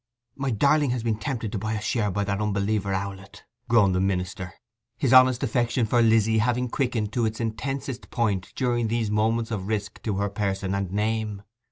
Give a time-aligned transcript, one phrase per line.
[0.35, 3.99] 'My darling has been tempted to buy a share by that unbeliever Owlett,' groaned the
[3.99, 4.55] minister,
[4.97, 9.67] his honest affection for Lizzy having quickened to its intensest point during these moments of
[9.67, 11.43] risk to her person and name.